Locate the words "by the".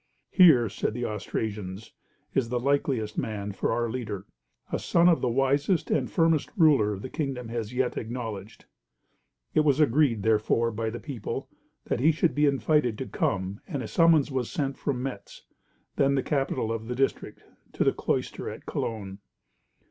10.71-10.99